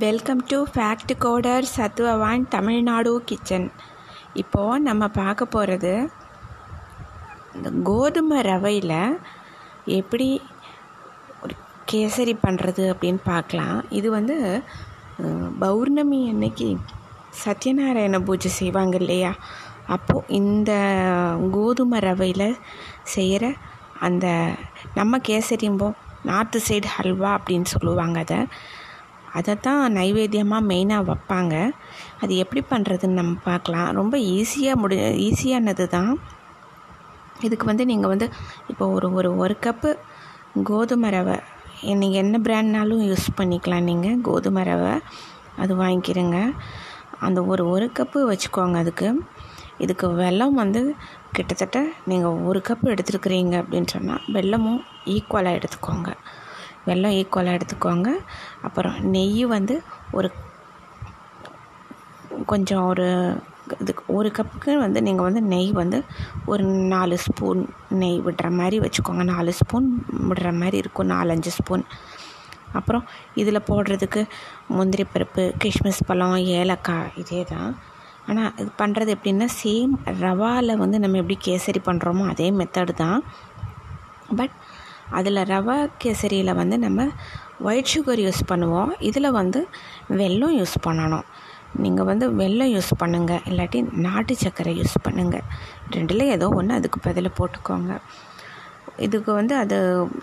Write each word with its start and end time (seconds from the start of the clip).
Welcome 0.00 0.38
to 0.50 0.58
fact 0.74 1.12
coder 1.22 1.64
சத்துவவான் 1.76 2.44
Tamil Nadu 2.52 3.10
kitchen 3.28 3.66
இப்போது 4.42 4.84
நம்ம 4.86 5.08
பார்க்க 5.18 5.44
போகிறது 5.44 5.90
இந்த 7.54 7.70
கோதுமை 7.88 8.38
ரவையில் 8.48 8.94
எப்படி 9.98 10.28
ஒரு 11.42 11.54
கேசரி 11.92 12.34
பண்ணுறது 12.44 12.84
அப்படின்னு 12.92 13.20
பார்க்கலாம். 13.24 13.76
இது 13.98 14.10
வந்து 14.10 14.36
பௌர்ணமி 15.64 16.20
அன்னைக்கு 16.30 16.68
சத்யநாராயண 17.44 18.20
பூஜை 18.28 18.52
செய்வாங்க 18.60 18.96
இல்லையா? 19.02 19.32
அப்போது 19.96 20.28
இந்த 20.40 20.72
கோதுமை 21.56 22.00
ரவையில் 22.08 22.48
செய்கிற 23.16 23.52
அந்த 24.08 24.26
நம்ம 24.94 25.20
கேசரிம்போம் 25.28 25.98
நார்த்து 26.30 26.60
சைடு 26.68 26.88
ஹல்வா 26.96 27.32
அப்படின்னு 27.38 27.68
சொல்லுவாங்க 27.74 28.18
அதை. 28.26 28.40
அதை 29.38 29.54
தான் 29.66 29.82
நைவேத்தியமாக 29.98 30.68
மெயினாக 30.70 31.06
வைப்பாங்க. 31.10 31.54
அது 32.22 32.32
எப்படி 32.42 32.62
பண்ணுறதுன்னு 32.72 33.20
நம்ம 33.20 33.34
பார்க்கலாம். 33.50 33.88
ரொம்ப 34.00 34.14
ஈஸியாக 34.36 34.80
முடி 34.82 34.96
ஈஸியானது 35.28 35.86
தான் 35.96 36.12
இதுக்கு 37.46 37.66
வந்து 37.70 37.84
நீங்கள் 37.90 38.12
வந்து 38.12 38.26
இப்போ 38.72 38.84
ஒரு 38.96 39.06
ஒரு 39.18 39.30
ஒரு 39.44 39.54
கப்பு 39.66 39.90
கோதுமை 40.68 41.08
ரவை 41.14 41.36
நீங்கள் 42.00 42.22
என்ன 42.24 42.36
பிராண்ட்னாலும் 42.46 43.04
யூஸ் 43.10 43.28
பண்ணிக்கலாம் 43.38 43.88
நீங்கள் 43.90 44.20
கோதுமை 44.28 44.62
ரவை 44.68 44.92
அது 45.62 45.72
வாங்கிக்கிறங்க 45.84 46.38
அந்த 47.26 47.40
ஒரு 47.52 47.64
ஒரு 47.74 47.86
கப்பு 47.98 48.20
வச்சுக்கோங்க 48.30 48.76
அதுக்கு. 48.84 49.08
இதுக்கு 49.84 50.06
வெல்லம் 50.20 50.56
வந்து 50.62 50.80
கிட்டத்தட்ட 51.36 51.78
நீங்கள் 52.10 52.38
ஒரு 52.48 52.60
கப்பு 52.68 52.86
எடுத்துருக்குறீங்க 52.94 53.54
அப்படின்னு 53.62 53.88
சொன்னால் 53.94 54.24
வெல்லமும் 54.34 54.80
ஈக்குவலாக 55.14 55.58
எடுத்துக்கோங்க. 55.58 56.10
வெள்ளம் 56.88 57.16
ஈக்குவலாக 57.20 57.58
எடுத்துக்கோங்க. 57.58 58.10
அப்புறம் 58.66 58.96
நெய் 59.14 59.42
வந்து 59.56 59.76
ஒரு 60.18 60.30
கொஞ்சம் 62.52 62.84
ஒரு 62.92 63.06
இதுக்கு 63.82 64.02
ஒரு 64.18 64.28
கப்புக்கு 64.36 64.72
வந்து 64.84 64.98
நீங்கள் 65.06 65.26
வந்து 65.26 65.42
நெய் 65.52 65.70
வந்து 65.80 65.98
ஒரு 66.52 66.64
நாலு 66.94 67.16
ஸ்பூன் 67.26 67.60
நெய் 68.00 68.18
விடுற 68.26 68.48
மாதிரி 68.58 68.78
வச்சுக்கோங்க. 68.84 69.24
நாலு 69.34 69.52
ஸ்பூன் 69.60 69.86
விடுற 70.30 70.50
மாதிரி 70.62 70.76
இருக்கும். 70.82 71.10
நாலஞ்சு 71.14 71.52
ஸ்பூன் 71.58 71.84
அப்புறம் 72.78 73.04
இதில் 73.40 73.66
போடுறதுக்கு 73.68 74.20
முந்திரி 74.76 75.04
பருப்பு 75.14 75.44
கிஷ்மிஸ் 75.62 76.06
பழம் 76.10 76.36
ஏலக்காய் 76.60 77.10
இதே 77.22 77.40
தான். 77.54 77.72
ஆனால் 78.28 78.52
இது 78.60 78.70
பண்ணுறது 78.82 79.10
எப்படின்னா 79.16 79.48
சேம் 79.62 79.94
ரவாவில் 80.24 80.80
வந்து 80.82 80.98
நம்ம 81.04 81.18
எப்படி 81.22 81.38
கேசரி 81.48 81.80
பண்ணுறோமோ 81.88 82.26
அதே 82.32 82.48
மெத்தடு 82.60 82.94
தான். 83.04 83.20
பட் 84.40 84.54
அதில் 85.18 85.40
ரவா 85.52 85.76
கேசரியில் 86.02 86.58
வந்து 86.60 86.76
நம்ம 86.84 87.06
ஒயிட் 87.68 87.92
சுகர் 87.94 88.22
யூஸ் 88.26 88.42
பண்ணுவோம். 88.50 88.92
இதில் 89.08 89.36
வந்து 89.40 89.60
வெல்லம் 90.20 90.56
யூஸ் 90.60 90.76
பண்ணணும். 90.86 91.26
நீங்கள் 91.84 92.08
வந்து 92.10 92.26
வெல்லம் 92.40 92.72
யூஸ் 92.74 92.90
பண்ணுங்கள் 93.02 93.44
இல்லாட்டி 93.50 93.78
நாட்டு 94.06 94.34
சர்க்கரை 94.42 94.72
யூஸ் 94.80 94.96
பண்ணுங்கள் 95.06 95.46
ரெண்டில் 95.94 96.24
ஏதோ 96.36 96.48
ஒன்று 96.58 96.78
அதுக்கு 96.78 96.98
பதில் 97.08 97.36
போட்டுக்கோங்க. 97.38 97.92
இதுக்கு 99.06 99.30
வந்து 99.38 99.54
அது 99.62 99.76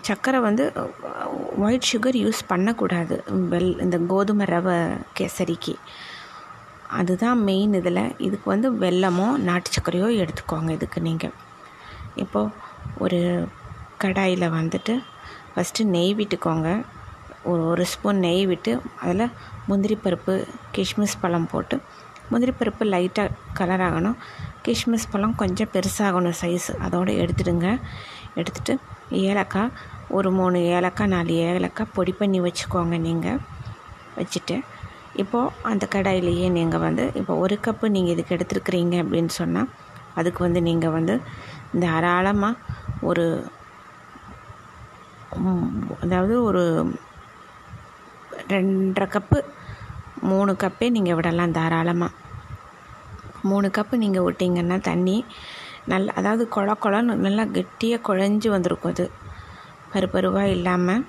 சர்க்கரை 0.08 0.40
வந்து 0.46 0.64
ஒயிட் 1.64 1.88
சுகர் 1.90 2.18
யூஸ் 2.24 2.42
பண்ணக்கூடாது. 2.52 3.16
வெல் 3.52 3.72
இந்த 3.84 3.96
கோதுமை 4.12 4.46
ரவை 4.54 4.76
கேசரிக்கு. 5.18 5.74
அதுதான் 6.98 7.40
மெயின் 7.48 7.74
இதில். 7.80 8.04
இதுக்கு 8.26 8.46
வந்து 8.54 8.68
வெல்லமோ 8.84 9.26
நாட்டு 9.48 9.70
சர்க்கரையோ 9.74 10.10
எடுத்துக்கோங்க. 10.22 10.70
இதுக்கு 10.78 11.00
நீங்கள் 11.08 11.34
இப்போது 12.24 12.54
ஒரு 13.04 13.20
கடாயில் 14.02 14.46
வந்துட்டு 14.58 14.94
ஃபஸ்ட்டு 15.52 15.86
நெய் 15.94 16.12
விட்டுக்கோங்க. 16.20 16.68
ஒரு 17.50 17.62
ஒரு 17.72 17.84
ஸ்பூன் 17.92 18.22
நெய் 18.26 18.44
விட்டு 18.50 18.72
அதில் 19.02 19.34
முந்திரி 19.68 19.96
பருப்பு 20.04 20.34
கிஷ்மிஸ் 20.76 21.20
பழம் 21.22 21.50
போட்டு 21.52 21.76
முந்திரி 22.30 22.52
பருப்பு 22.58 22.84
லைட்டாக 22.94 23.36
கலர் 23.58 23.84
ஆகணும். 23.86 24.16
கிஷ்மிஸ் 24.64 25.10
பழம் 25.12 25.38
கொஞ்சம் 25.42 25.70
பெருசாகணும் 25.74 26.36
சைஸ் 26.42 26.68
அதோடு 26.86 27.12
எடுத்துடுங்க. 27.22 27.68
எடுத்துட்டு 28.40 28.74
ஏலக்காய் 29.30 29.72
ஒரு 30.16 30.28
மூணு 30.38 30.58
ஏலக்காய் 30.76 31.12
நாலு 31.14 31.34
ஏலக்காய் 31.48 31.92
பொடி 31.96 32.12
பண்ணி 32.20 32.38
வச்சுக்கோங்க 32.46 32.96
நீங்கள் 33.06 33.40
வச்சுட்டு 34.18 34.56
இப்போது 35.22 35.54
அந்த 35.70 35.84
கடாயிலேயே 35.94 36.48
நீங்கள் 36.56 36.82
வந்து 36.86 37.04
இப்போ 37.20 37.32
ஒரு 37.44 37.56
கப்பு 37.66 37.86
நீங்கள் 37.94 38.14
இதுக்கு 38.14 38.34
எடுத்துருக்குறீங்க 38.36 38.96
அப்படின்னு 39.02 39.32
சொன்னால் 39.40 39.70
அதுக்கு 40.20 40.40
வந்து 40.46 40.60
நீங்கள் 40.68 40.94
வந்து 40.98 41.14
தாராளமாக 41.84 42.62
ஒரு 43.10 43.24
அதாவது 46.02 46.34
ஒரு 46.48 46.62
ரெண்டரை 48.52 49.06
கப்பு 49.14 49.38
மூணு 50.30 50.52
கப்பே 50.62 50.86
நீங்கள் 50.96 51.16
விடலாம் 51.18 51.56
தாராளமாக 51.58 52.18
மூணு 53.50 53.68
கப்பு 53.76 53.94
நீங்கள் 54.04 54.24
விட்டிங்கன்னா 54.26 54.78
தண்ணி 54.88 55.16
நல்லா 55.90 56.12
அதாவது 56.20 56.44
குழ 56.54 56.70
குழன்னு 56.84 57.14
நல்லா 57.26 57.44
கெட்டியாக 57.56 58.04
குழஞ்சி 58.08 58.48
வந்திருக்கும் 58.54 58.92
அது. 58.94 59.06
பருப்பருவாக 59.92 60.54
இல்லாமல் 60.56 61.04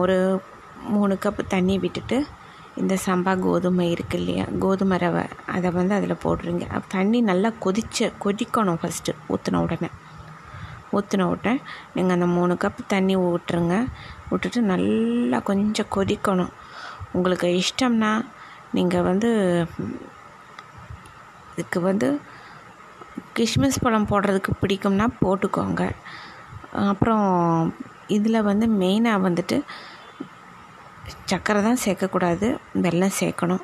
ஒரு 0.00 0.16
மூணு 0.94 1.14
கப்பு 1.24 1.42
தண்ணி 1.54 1.74
விட்டுட்டு 1.84 2.16
இந்த 2.80 2.94
சம்பா 3.06 3.32
கோதுமை 3.46 3.86
இருக்கு 3.94 4.16
இல்லையா 4.20 4.44
கோதுமை 4.64 4.96
ரவை 5.04 5.24
அதை 5.54 5.68
வந்து 5.78 5.94
அதில் 5.98 6.22
போடுறீங்க. 6.24 6.64
தண்ணி 6.94 7.18
நல்லா 7.30 7.50
கொதிச்ச 7.64 8.10
கொதிக்கணும் 8.24 8.80
ஃபஸ்ட்டு 8.82 9.12
ஊற்றின 9.34 9.62
உடனே. 9.66 9.90
ஊற்றின 10.96 11.26
விட்டேன் 11.30 11.60
நீங்கள் 11.94 12.14
அந்த 12.16 12.28
மூணு 12.36 12.54
கப் 12.64 12.80
தண்ணி 12.92 13.14
ஊட்டுருங்க 13.28 13.76
விட்டுட்டு 14.30 14.60
நல்லா 14.72 15.38
கொஞ்சம் 15.50 15.92
கொதிக்கணும். 15.96 16.52
உங்களுக்கு 17.16 17.48
இஷ்டம்னா 17.62 18.12
நீங்கள் 18.76 19.06
வந்து 19.10 19.30
இதுக்கு 21.54 21.78
வந்து 21.88 22.08
கிஷ்மிஸ் 23.38 23.82
பழம் 23.84 24.10
போடுறதுக்கு 24.10 24.52
பிடிக்கும்னா 24.60 25.06
போட்டுக்கோங்க. 25.22 25.82
அப்புறம் 26.92 27.26
இதில் 28.16 28.46
வந்து 28.50 28.66
மெயினாக 28.82 29.24
வந்துட்டு 29.26 29.56
சர்க்கரை 31.30 31.60
தான் 31.66 31.82
சேர்க்கக்கூடாது 31.84 32.46
வெல்லம் 32.84 33.18
சேர்க்கணும். 33.20 33.62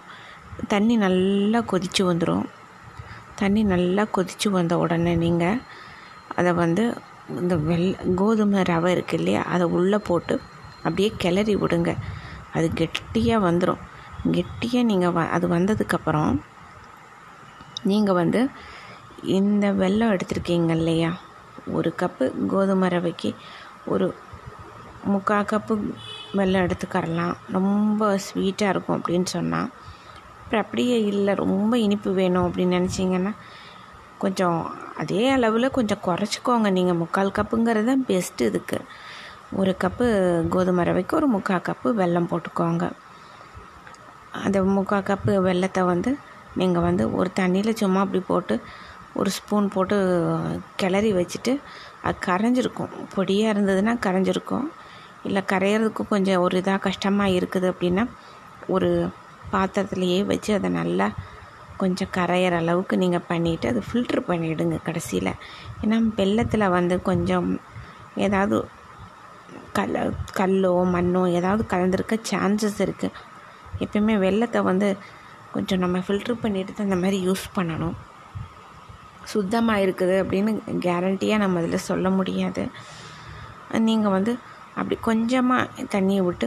தண்ணி 0.73 0.95
நல்லா 1.05 1.61
கொதித்து 1.73 2.03
வந்துடும் 2.11 2.47
தண்ணி 3.41 3.63
நல்லா 3.73 4.05
கொதித்து 4.17 4.49
வந்த 4.57 4.75
உடனே 4.85 5.13
நீங்கள் 5.25 5.61
அதை 6.39 6.53
வந்து 6.63 6.85
இந்த 7.37 7.55
வெள் 7.69 7.89
கோதுமை 8.15 8.61
ரவை 8.63 8.91
இருக்கு 8.91 9.17
இல்லையா? 9.19 9.43
அதை 9.45 9.67
உள்ளே 9.77 9.99
போட்டு 9.99 10.35
அப்படியே 10.85 11.11
கிளறி 11.19 11.55
விடுங்க. 11.57 11.91
அது 12.53 12.67
கெட்டியாக 12.81 13.47
வந்துடும் 13.49 13.83
கெட்டியாக 14.37 14.89
நீங்கள் 14.91 15.15
வ 15.17 15.21
அது 15.37 15.47
வந்ததுக்கப்புறம் 15.49 16.33
நீங்கள் 17.85 18.19
வந்து 18.23 18.41
இந்த 19.39 19.67
வெல்லம் 19.83 20.13
எடுத்திருக்கீங்க 20.15 20.71
இல்லையா? 20.71 21.11
ஒரு 21.73 21.91
கப்பு 22.03 22.25
கோதுமை 22.47 22.89
ரவைக்கு 22.89 23.31
ஒரு 23.87 24.07
முக்கால் 25.05 25.51
கப்பு 25.53 25.75
வெல்லம் 26.39 26.65
எடுத்துக்கரலாம். 26.67 27.35
ரொம்ப 27.57 28.03
ஸ்வீட்டாக 28.27 28.73
இருக்கும் 28.75 28.99
அப்படின்னு 28.99 29.29
சொன்னால் 29.37 29.69
அப்புறம் 30.41 30.65
அப்படியே 30.65 30.97
இல்லை 31.13 31.35
ரொம்ப 31.35 31.73
இனிப்பு 31.79 32.11
வேணும் 32.13 32.47
அப்படின்னு 32.49 32.77
நினச்சிங்கன்னா 32.79 33.33
கொஞ்சம் 34.25 34.59
அதே 35.03 35.23
அளவில் 35.37 35.77
கொஞ்சம் 35.77 36.03
குறைச்சிக்கோங்க. 36.07 36.69
நீங்கள் 36.79 36.99
முக்கால் 37.03 37.37
கப்புங்கிறது 37.39 37.89
தான் 37.91 38.05
பெஸ்ட்டு 38.09 38.49
இதுக்கு. 38.51 38.79
ஒரு 39.61 39.73
கப்பு 39.83 40.07
கோதுமை 40.55 40.83
ரவைக்கு 40.89 41.15
ஒரு 41.21 41.29
முக்கால் 41.35 41.67
கப்பு 41.69 41.91
வெல்லம் 42.01 42.31
போட்டுக்கோங்க. 42.33 42.87
அந்த 44.45 44.59
முக்கால் 44.79 45.09
கப்பு 45.11 45.33
வெல்லத்தை 45.49 45.83
வந்து 45.93 46.11
நீங்கள் 46.61 46.87
வந்து 46.89 47.05
ஒரு 47.19 47.31
தண்ணியில் 47.41 47.79
சும்மா 47.83 48.01
அப்படி 48.05 48.21
போட்டு 48.33 48.55
ஒரு 49.21 49.31
ஸ்பூன் 49.37 49.69
போட்டு 49.75 49.97
கிளறி 50.81 51.11
வச்சுட்டு 51.21 51.53
அது 52.07 52.19
கரைஞ்சிருக்கும். 52.27 52.93
பொடியாக 53.15 53.53
இருந்ததுன்னா 53.55 53.95
கரைஞ்சிருக்கும். 54.07 54.67
இல்லை 55.29 55.43
கரையிறதுக்கு 55.53 56.03
கொஞ்சம் 56.13 56.43
ஒரு 56.45 56.57
இதாக 56.61 56.85
கஷ்டமாக 56.89 57.37
இருக்குது 57.39 57.67
அப்படின்னா 57.73 58.05
ஒரு 58.75 58.91
பாத்திரத்துலையே 59.53 60.21
வச்சு 60.31 60.51
அதை 60.59 60.69
நல்லா 60.81 61.07
கொஞ்சம் 61.83 62.13
கரையிற 62.17 62.55
அளவுக்கு 62.63 62.95
நீங்கள் 63.03 63.27
பண்ணிவிட்டு 63.31 63.67
அதை 63.73 63.83
ஃபில்ட்ரு 63.89 64.23
பண்ணிவிடுங்க 64.31 64.79
கடைசியில். 64.89 65.33
ஏன்னா 65.83 65.99
வெள்ளத்தில் 66.21 66.73
வந்து 66.77 66.97
கொஞ்சம் 67.11 67.49
ஏதாவது 68.27 68.59
கல் 69.79 69.97
கல்லோ 70.39 70.73
மண்ணோ 70.95 71.23
ஏதாவது 71.39 71.63
கலந்துருக்க 71.73 72.15
சான்சஸ் 72.31 72.81
இருக்குது 72.87 73.17
எப்பயுமே 73.85 74.15
வெள்ளத்தை 74.27 74.61
வந்து 74.71 74.89
கொஞ்சம் 75.55 75.83
நம்ம 75.85 75.99
ஃபில்ட்ரு 76.07 76.35
பண்ணிட்டு 76.45 76.73
தான் 76.73 76.89
இந்த 76.89 76.99
மாதிரி 77.03 77.19
யூஸ் 77.27 77.45
பண்ணணும். 77.57 77.97
சுத்தமாக 79.33 79.83
இருக்குது 79.85 80.15
அப்படின்னு 80.23 80.53
கேரண்டியாக 80.87 81.43
நம்ம 81.45 81.61
அதில் 81.63 81.87
சொல்ல 81.91 82.09
முடியாது. 82.19 82.63
நீங்கள் 83.89 84.15
வந்து 84.17 84.33
அப்படி 84.79 84.97
கொஞ்சமாக 85.09 85.85
தண்ணியை 85.95 86.23
விட்டு 86.29 86.47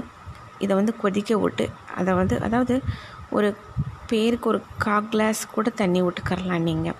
இதை 0.63 0.73
வந்து 0.79 0.93
கொதிக்க 1.03 1.37
விட்டு 1.43 1.65
அதை 1.99 2.11
வந்து 2.19 2.35
அதாவது 2.47 2.75
ஒரு 3.37 3.49
பேருக்கு 4.11 4.47
ஒரு 4.51 4.59
கா 4.85 4.95
கிளாஸ் 5.11 5.41
கூட 5.55 5.69
தண்ணி 5.81 6.01
விட்டுக்கரலாம் 6.05 6.65
நீங்கள் 6.69 6.99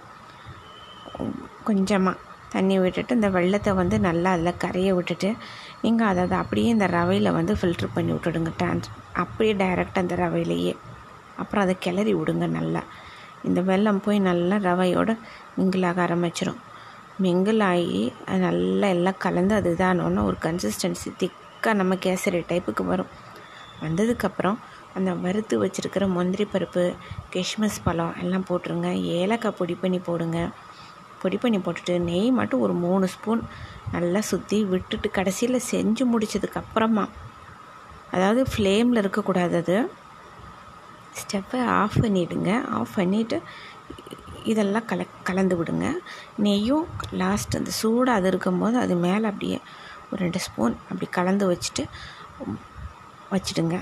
கொஞ்சமாக 1.69 2.17
தண்ணி 2.53 2.75
விட்டுட்டு 2.83 3.15
இந்த 3.17 3.29
வெள்ளத்தை 3.35 3.71
வந்து 3.79 3.97
நல்லா 4.05 4.29
அதில் 4.35 4.59
கரைய 4.63 4.89
விட்டுட்டு 4.97 5.29
நீங்கள் 5.83 6.09
அதை 6.11 6.21
அதை 6.25 6.37
அப்படியே 6.43 6.69
இந்த 6.75 6.87
ரவையில் 6.95 7.35
வந்து 7.37 7.53
ஃபில்ட்ரு 7.59 7.87
பண்ணி 7.95 8.11
விட்டுடுங்க. 8.13 8.51
டான்ஸ் 8.61 8.89
அப்படியே 9.23 9.53
டைரெக்டாக 9.61 10.03
அந்த 10.03 10.15
ரவையிலையே. 10.23 10.73
அப்புறம் 11.41 11.63
அதை 11.65 11.75
கிளறி 11.85 12.13
விடுங்க 12.19 12.47
நல்லா. 12.57 12.81
இந்த 13.47 13.59
வெல்லம் 13.69 14.01
போய் 14.05 14.19
நல்லா 14.29 14.57
ரவையோடு 14.69 15.13
மிங்கிளாக 15.57 16.01
ஆரம்பிச்சிடும் 16.05 16.59
மிங்கிள் 17.25 17.61
ஆகி 17.69 18.03
அது 18.27 18.41
நல்லா 18.47 18.87
எல்லாம் 18.95 19.21
கலந்து 19.25 19.53
அது 19.59 19.71
இதானோன்னு 19.75 20.21
ஒரு 20.29 20.37
கன்சிஸ்டன்சி 20.45 21.09
திக்காக 21.21 21.73
நம்ம 21.81 21.95
கேசரி 22.05 22.41
டைப்புக்கு 22.51 22.85
வரும். 22.91 23.11
வந்ததுக்கப்புறம் 23.83 24.57
அந்த 24.97 25.11
வறுத்து 25.23 25.55
வச்சுருக்கிற 25.63 26.05
முந்திரி 26.15 26.45
பருப்பு 26.53 26.83
கிஷ்மிஸ் 27.33 27.83
பழம் 27.83 28.17
எல்லாம் 28.23 28.45
போட்டுருங்க. 28.49 28.89
ஏலக்காய் 29.19 29.57
பொடி 29.59 29.75
பண்ணி 29.83 29.99
போடுங்க. 30.07 30.39
பொடி 31.21 31.38
பண்ணி 31.38 31.57
போட்டுட்டு 31.57 31.95
நெய் 32.09 32.29
மட்டும் 32.39 32.63
ஒரு 32.65 32.73
மூணு 32.83 33.07
ஸ்பூன் 33.13 33.41
நல்லா 33.95 34.21
சுற்றி 34.29 34.57
விட்டுட்டு 34.71 35.07
கடைசியில் 35.17 35.65
செஞ்சு 35.71 36.03
முடிச்சதுக்கப்புறமா 36.13 37.05
அதாவது 38.15 38.41
ஃப்ளேமில் 38.51 39.01
இருக்கக்கூடாது 39.03 39.55
அது. 39.63 39.77
ஸ்டெப்பை 41.19 41.59
ஆஃப் 41.81 41.97
பண்ணிவிடுங்க 42.03 42.51
ஆஃப் 42.79 42.95
பண்ணிவிட்டு 42.95 43.37
இதெல்லாம் 44.51 44.87
கல 44.91 45.01
கலந்து 45.27 45.55
விடுங்க. 45.59 45.87
நெய்யும் 46.45 46.85
லாஸ்ட் 47.21 47.57
அந்த 47.59 47.71
சூடாக 47.79 48.19
அது 48.19 48.27
இருக்கும்போது 48.27 48.77
அது 48.83 48.95
மேலே 49.05 49.25
அப்படியே 49.31 49.57
ஒரு 50.09 50.19
ரெண்டு 50.25 50.39
ஸ்பூன் 50.45 50.75
அப்படி 50.89 51.07
கலந்து 51.17 51.45
வச்சுட்டு 51.51 51.83
வச்சுடுங்க. 53.33 53.77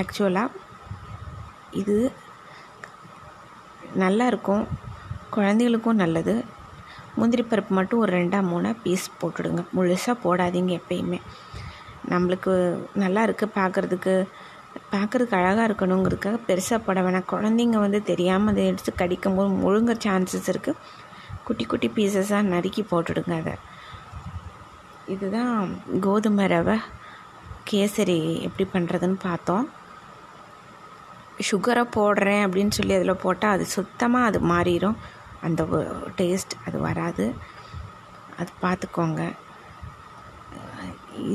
ஆக்சுவலாக 0.00 0.48
இது 1.70 2.12
நல்லா 3.94 4.26
இருக்கும் 4.26 4.64
குழந்தைகளுக்கும் 5.30 6.00
நல்லது. 6.02 6.44
முந்திரி 7.14 7.42
பருப்பு 7.42 7.68
மட்டும் 7.68 7.98
ஒரு 7.98 8.12
ரெண்டாக 8.16 8.48
மூணாக 8.50 8.80
பீஸ் 8.82 9.10
போட்டுடுங்க. 9.20 9.62
முழுசாக 9.76 10.22
போடாதீங்க 10.24 10.80
எப்பயுமே. 10.80 11.20
நம்மளுக்கு 12.10 12.52
நல்லா 12.94 13.26
இருக்குது 13.26 13.54
பார்க்குறதுக்கு 13.54 14.14
பார்க்குறதுக்கு 14.92 15.38
அழகாக 15.40 15.66
இருக்கணுங்கிறதுக்காக 15.68 16.38
பெருசாக 16.48 16.84
போட 16.86 17.00
வேணாம். 17.02 17.30
குழந்தைங்க 17.32 17.78
வந்து 17.78 18.02
தெரியாமல் 18.02 18.52
அதை 18.52 18.66
எடுத்து 18.66 18.92
கடிக்கும்போது 18.98 19.50
முழுங்க 19.62 19.94
சான்சஸ் 20.04 20.50
இருக்குது 20.52 20.82
குட்டி 21.44 21.64
குட்டி 21.64 21.88
பீசஸாக 21.96 22.42
நறுக்கி 22.42 22.82
போட்டுடுங்க 22.90 23.34
அதை. 23.40 23.54
இதுதான் 25.14 25.80
கோதுமை 26.00 26.46
ரவை. 26.46 26.76
கேசரி 27.70 28.18
எப்படி 28.46 28.64
பண்ணுறதுன்னு 28.74 29.18
பார்த்தோம். 29.28 29.66
சுகரை 31.48 31.84
போடுறேன் 31.96 32.44
அப்படின்னு 32.46 32.76
சொல்லி 32.76 32.94
அதில் 32.98 33.22
போட்டால் 33.24 33.54
அது 33.56 33.64
சுத்தமாக 33.76 34.28
அது 34.28 34.38
மாறிடும் 34.52 34.98
அந்த 35.46 35.62
டேஸ்ட் 36.18 36.54
அது 36.66 36.76
வராது. 36.88 37.24
அது 38.40 38.50
பார்த்துக்கோங்க. 38.64 39.22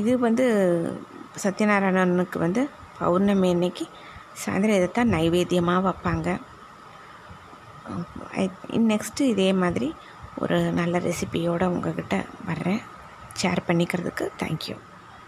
இது 0.00 0.12
வந்து 0.26 0.44
சத்யநாராயணனுக்கு 1.44 2.38
வந்து 2.46 2.62
பௌர்ணமி 2.98 3.50
அன்னைக்கு 3.54 3.84
சாயந்தரம் 4.42 4.78
இதைத்தான் 4.80 5.14
நைவேத்தியமாக 5.16 5.86
வைப்பாங்க. 5.88 6.28
நெக்ஸ்ட்டு 8.92 9.30
இதே 9.32 9.50
மாதிரி 9.62 9.88
ஒரு 10.42 10.58
நல்ல 10.78 10.98
ரெசிபியோடு 11.08 11.66
உங்கள்கிட்ட 11.74 12.16
வர்றேன். 12.48 12.82
ஷேர் 13.40 13.66
பண்ணிக்கிறதுக்கு 13.68 14.24
தேங்க்யூ 14.42 14.76